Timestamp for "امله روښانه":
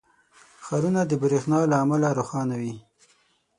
1.83-2.55